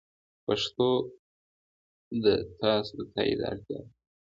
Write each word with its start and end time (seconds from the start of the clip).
پښتو 0.45 0.89
د 2.23 2.25
تاسو 2.61 2.91
د 2.99 3.01
تایید 3.13 3.39
اړتیا 3.49 3.79
لري. 3.83 3.93